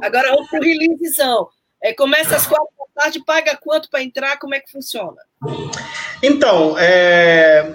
[0.00, 1.48] Agora vamos para o releasezão.
[1.82, 4.38] É, começa às quatro tarde, paga quanto para entrar?
[4.38, 5.16] Como é que funciona?
[6.22, 7.74] Então, é,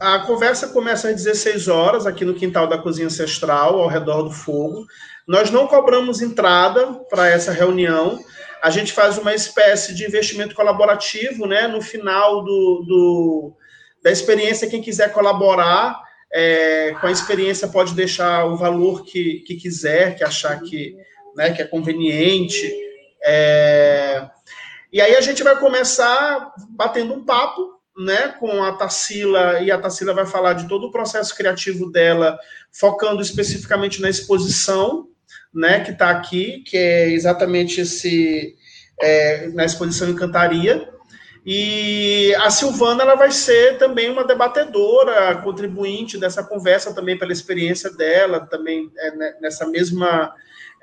[0.00, 4.30] a conversa começa às 16 horas aqui no quintal da Cozinha Ancestral, ao redor do
[4.30, 4.86] fogo.
[5.26, 8.18] Nós não cobramos entrada para essa reunião.
[8.62, 11.66] A gente faz uma espécie de investimento colaborativo, né?
[11.66, 13.52] No final do, do
[14.02, 15.98] da experiência, quem quiser colaborar
[16.34, 20.96] é, com a experiência pode deixar o valor que, que quiser, que achar que,
[21.36, 22.70] né, que é conveniente.
[23.24, 24.28] É,
[24.92, 29.78] e aí a gente vai começar batendo um papo né, com a Tarsila, e a
[29.78, 32.38] Tarsila vai falar de todo o processo criativo dela,
[32.72, 35.08] focando especificamente na exposição,
[35.52, 38.56] né, que está aqui, que é exatamente esse,
[39.00, 40.88] é, na exposição Encantaria.
[41.46, 47.90] E a Silvana ela vai ser também uma debatedora, contribuinte dessa conversa também pela experiência
[47.92, 50.34] dela, também é, né, nessa mesma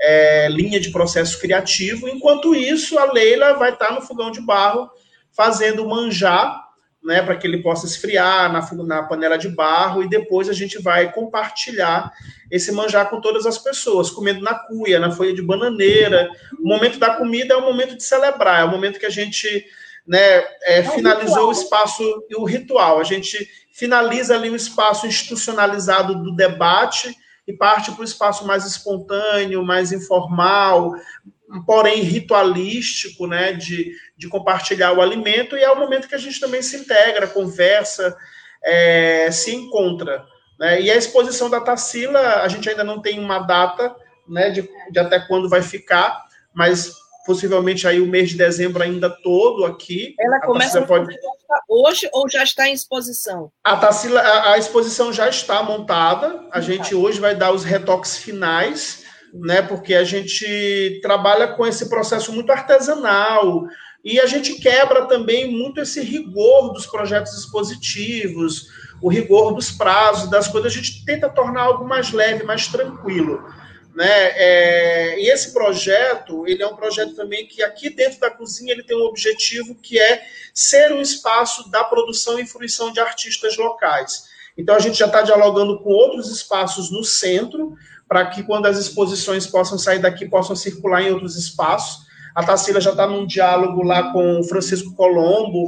[0.02, 2.10] é, linha de processo criativo.
[2.10, 4.90] Enquanto isso, a Leila vai estar no fogão de barro
[5.32, 6.72] fazendo manjar
[7.04, 10.80] né, para que ele possa esfriar na, na panela de barro e depois a gente
[10.80, 12.12] vai compartilhar
[12.50, 16.30] esse manjar com todas as pessoas, comendo na cuia, na folha de bananeira.
[16.60, 19.66] O momento da comida é o momento de celebrar, é o momento que a gente
[20.06, 20.20] né,
[20.64, 23.00] é, é finalizou o espaço e o ritual.
[23.00, 27.16] A gente finaliza ali o espaço institucionalizado do debate
[27.52, 30.94] e parte para o espaço mais espontâneo, mais informal,
[31.66, 36.40] porém ritualístico, né, de, de compartilhar o alimento, e é o momento que a gente
[36.40, 38.16] também se integra, conversa,
[38.64, 40.26] é, se encontra.
[40.60, 40.82] Né?
[40.82, 43.96] E a exposição da Tarsila, a gente ainda não tem uma data
[44.28, 49.10] né, de, de até quando vai ficar, mas possivelmente aí o mês de dezembro ainda
[49.10, 50.16] todo aqui.
[50.20, 51.16] Ela começa pode...
[51.68, 53.52] hoje ou já está em exposição?
[53.64, 58.18] A, Tarsila, a, a exposição já está montada, a gente hoje vai dar os retoques
[58.18, 59.04] finais,
[59.34, 59.62] né?
[59.62, 63.64] Porque a gente trabalha com esse processo muito artesanal
[64.04, 68.68] e a gente quebra também muito esse rigor dos projetos expositivos,
[69.02, 70.72] o rigor dos prazos, das coisas.
[70.72, 73.44] A gente tenta tornar algo mais leve, mais tranquilo.
[73.94, 74.08] Né?
[74.08, 78.84] É, e esse projeto, ele é um projeto também que aqui dentro da cozinha ele
[78.84, 80.24] tem um objetivo que é
[80.54, 84.30] ser um espaço da produção e fruição de artistas locais.
[84.58, 87.76] Então a gente já está dialogando com outros espaços no centro,
[88.08, 92.06] para que quando as exposições possam sair daqui, possam circular em outros espaços.
[92.36, 95.68] A Tarsila já está num diálogo lá com o Francisco Colombo,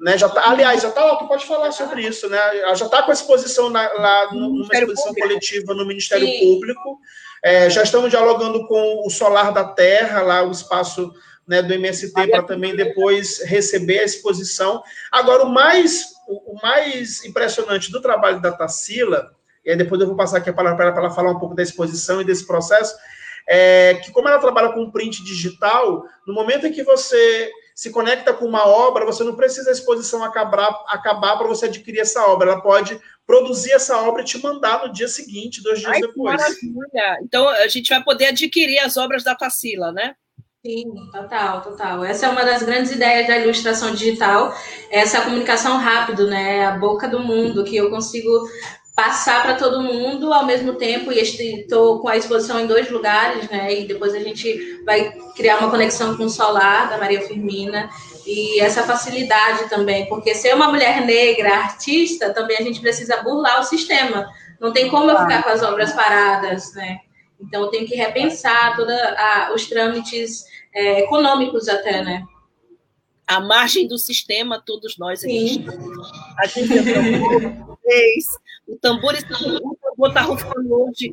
[0.00, 0.16] né?
[0.16, 2.38] Já tá, aliás, já está, tu pode falar sobre isso, né?
[2.76, 5.28] Já está com a exposição na, lá numa exposição Público.
[5.28, 6.38] coletiva no Ministério Sim.
[6.40, 7.00] Público.
[7.42, 11.12] É, já estamos dialogando com o Solar da Terra, lá o espaço
[11.46, 14.82] né, do MST, para também depois receber a exposição.
[15.10, 19.30] Agora, o mais, o mais impressionante do trabalho da Tarsila
[19.68, 21.38] e aí depois eu vou passar aqui a palavra para ela, para ela falar um
[21.38, 22.96] pouco da exposição e desse processo,
[23.46, 28.34] é que como ela trabalha com print digital, no momento em que você se conecta
[28.34, 32.50] com uma obra, você não precisa a exposição acabar, acabar para você adquirir essa obra.
[32.50, 36.40] Ela pode produzir essa obra e te mandar no dia seguinte, dois dias Ai, depois.
[36.40, 37.20] Maravilha!
[37.22, 40.16] Então a gente vai poder adquirir as obras da Tarsila, né?
[40.66, 42.04] Sim, total, total.
[42.04, 44.52] Essa é uma das grandes ideias da ilustração digital,
[44.90, 46.66] essa comunicação rápida, né?
[46.66, 48.28] A boca do mundo, que eu consigo
[48.98, 53.48] passar para todo mundo ao mesmo tempo e estou com a exposição em dois lugares,
[53.48, 53.72] né?
[53.72, 57.88] E depois a gente vai criar uma conexão com o Solar da Maria Firmina
[58.26, 63.60] e essa facilidade também, porque ser uma mulher negra artista também a gente precisa burlar
[63.60, 64.28] o sistema.
[64.58, 66.98] Não tem como eu ficar com as obras paradas, né?
[67.40, 68.96] Então eu tenho que repensar todos
[69.54, 72.24] os trâmites é, econômicos até, né?
[73.24, 75.50] À margem do sistema, todos nós aqui.
[75.50, 75.66] Sim.
[76.36, 81.10] A gente fez o tambor, o tambor está rufando hoje.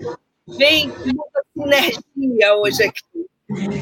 [0.47, 3.25] Vem muita sinergia hoje aqui.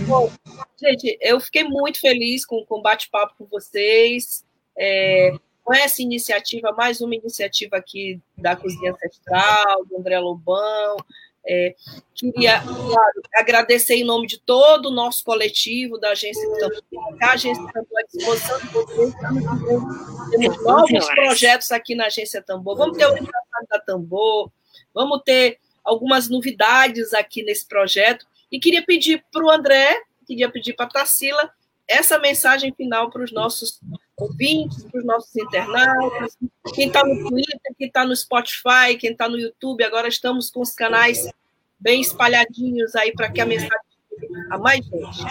[0.07, 0.31] Bom,
[0.79, 4.45] gente, eu fiquei muito feliz com, com o bate-papo com vocês.
[4.77, 10.97] É, com essa iniciativa, mais uma iniciativa aqui da Cozinha Ancestral, do André Lobão,
[11.45, 11.75] é,
[12.15, 17.65] queria claro, agradecer em nome de todo o nosso coletivo da Agência Tambor, a Agência
[17.73, 19.13] Tambor à disposição de vocês.
[20.31, 22.77] Temos novos projetos aqui na Agência Tambor.
[22.77, 24.51] Vamos ter o aniversário da Tambor,
[24.93, 28.25] vamos ter algumas novidades aqui nesse projeto.
[28.49, 31.51] E queria pedir para o André, queria pedir para a Tarsila,
[31.87, 33.81] essa mensagem final para os nossos
[34.17, 36.37] ouvintes, para os nossos internautas,
[36.73, 39.83] quem está no Twitter, quem está no Spotify, quem está no YouTube.
[39.83, 41.27] Agora estamos com os canais
[41.79, 43.93] bem espalhadinhos aí para que a mensagem
[44.49, 45.23] a mais gente.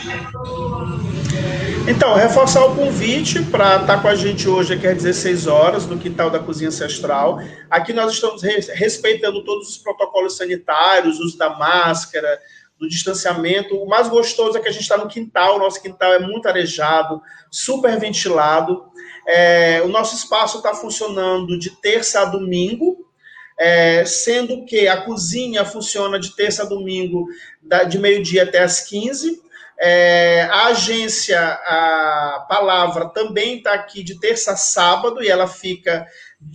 [1.89, 5.87] Então, reforçar o convite para estar tá com a gente hoje aqui às 16 horas,
[5.87, 7.41] no quintal da Cozinha Ancestral.
[7.71, 12.41] Aqui nós estamos respeitando todos os protocolos sanitários, uso da máscara,
[12.83, 13.77] do distanciamento.
[13.77, 16.49] O mais gostoso é que a gente está no quintal, o nosso quintal é muito
[16.49, 18.83] arejado, super ventilado.
[19.27, 23.07] É, o nosso espaço está funcionando de terça a domingo,
[23.57, 27.29] é, sendo que a cozinha funciona de terça a domingo,
[27.89, 29.41] de meio-dia até as 15.
[29.79, 36.05] É, a agência, a palavra, também está aqui de terça a sábado, e ela fica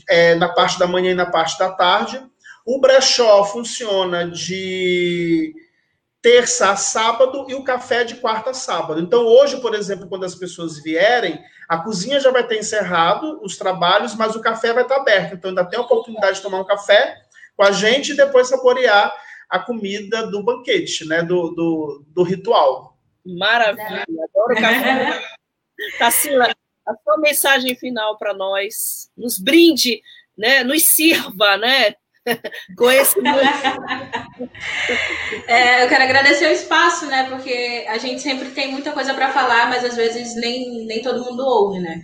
[0.10, 2.22] é, na parte da manhã e na parte da tarde.
[2.66, 5.54] O brechó funciona de
[6.28, 9.00] terça a sábado e o café de quarta a sábado.
[9.00, 13.56] Então, hoje, por exemplo, quando as pessoas vierem, a cozinha já vai ter encerrado os
[13.56, 15.36] trabalhos, mas o café vai estar aberto.
[15.36, 17.16] Então, ainda tem a oportunidade de tomar um café
[17.56, 19.10] com a gente e depois saborear
[19.50, 21.24] a comida do banquete, né?
[21.24, 22.98] Do, do, do ritual.
[23.26, 25.24] Maravilha, adoro café.
[25.98, 26.54] Tassila,
[26.86, 30.02] a sua mensagem final para nós, nos brinde,
[30.38, 30.62] né?
[30.66, 31.96] Nos sirva, né?
[32.76, 33.18] com esse
[35.48, 37.28] é, eu quero agradecer o espaço, né?
[37.30, 41.24] Porque a gente sempre tem muita coisa para falar, mas às vezes nem, nem todo
[41.24, 42.02] mundo ouve, né?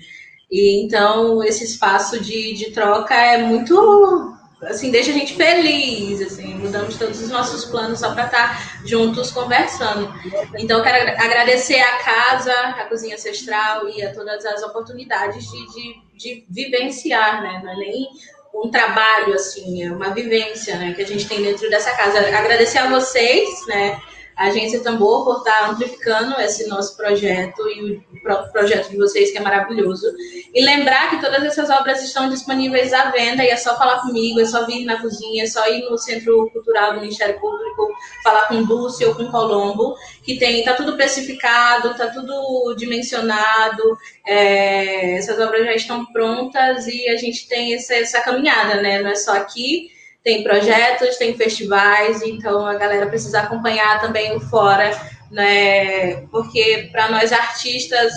[0.52, 4.34] E então esse espaço de, de troca é muito
[4.66, 9.32] assim, deixa a gente feliz, assim, mudamos todos os nossos planos só para estar juntos
[9.32, 10.14] conversando.
[10.58, 15.96] Então, quero agradecer a casa, a cozinha ancestral e a todas as oportunidades de, de,
[16.18, 17.62] de vivenciar, né?
[17.64, 18.08] Não é nem
[18.54, 22.20] um trabalho, assim, é uma vivência, né, que a gente tem dentro dessa casa.
[22.20, 24.00] Agradecer a vocês, né,
[24.36, 29.32] a Agência Tambor por estar amplificando esse nosso projeto e o próprio projeto de vocês,
[29.32, 30.08] que é maravilhoso.
[30.54, 34.40] E lembrar que todas essas obras estão disponíveis à venda e é só falar comigo,
[34.40, 37.90] é só vir na cozinha, é só ir no Centro Cultural do Ministério Público,
[38.24, 45.18] falar com Dulce ou com Colombo, que tem, tá tudo precificado, tá tudo dimensionado, é,
[45.18, 49.02] essas obras já estão prontas e a gente tem essa, essa caminhada, né?
[49.02, 49.93] Não é só aqui,
[50.24, 54.90] tem projetos, tem festivais, então a galera precisa acompanhar também o Fora,
[55.30, 56.22] né?
[56.28, 58.14] Porque para nós artistas,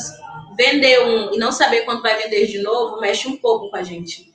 [0.56, 3.82] vender um e não saber quanto vai vender de novo mexe um pouco com a
[3.82, 4.32] gente.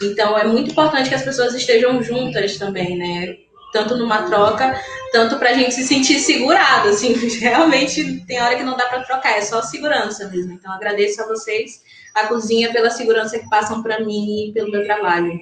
[0.00, 3.36] Então é muito importante que as pessoas estejam juntas também, né?
[3.72, 4.80] Tanto numa troca,
[5.12, 9.02] tanto para a gente se sentir segurado, assim, realmente tem hora que não dá para
[9.02, 10.52] trocar, é só segurança mesmo.
[10.52, 11.82] Então agradeço a vocês,
[12.14, 15.38] a cozinha, pela segurança que passam para mim e pelo meu trabalho.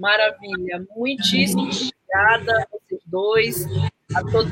[0.00, 0.86] Maravilha.
[0.96, 3.66] Muitíssimo obrigada a vocês dois,
[4.14, 4.50] a todos.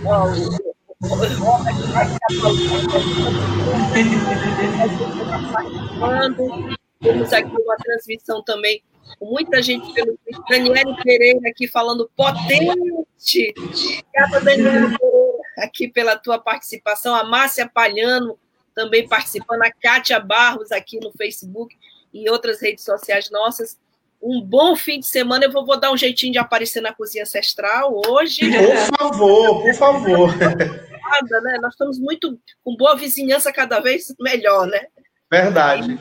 [5.54, 6.78] participando.
[7.00, 8.82] Temos aqui uma transmissão também
[9.18, 10.18] com muita gente pelo
[10.50, 13.54] Daniele Pereira aqui falando potente.
[13.56, 17.14] Obrigada, Daniele Pereira, aqui pela tua participação.
[17.14, 18.38] A Márcia Palhano
[18.74, 21.74] também participando, a Kátia Barros aqui no Facebook
[22.12, 23.78] e outras redes sociais nossas
[24.22, 25.44] um bom fim de semana.
[25.44, 28.40] Eu vou, vou, dar um jeitinho de aparecer na cozinha ancestral hoje.
[28.50, 30.36] Por favor, por favor.
[30.38, 31.58] Nada, né?
[31.62, 34.86] Nós estamos muito com boa vizinhança cada vez melhor, né?
[35.30, 35.98] Verdade.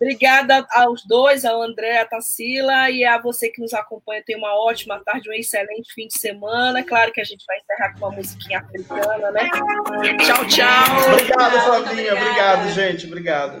[0.00, 4.22] Obrigada aos dois, ao André, a Tassila e a você que nos acompanha.
[4.24, 6.84] Tenha uma ótima tarde, um excelente fim de semana.
[6.84, 9.50] Claro que a gente vai encerrar com uma musiquinha africana, né?
[10.24, 11.12] Tchau, tchau.
[11.12, 12.14] Obrigado, Flavinha.
[12.14, 13.06] Obrigado, gente.
[13.06, 13.60] Obrigado.